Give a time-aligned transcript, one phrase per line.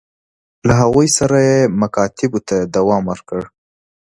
[0.67, 3.41] له هغوی سره یې مکاتبو ته دوام ورکړ.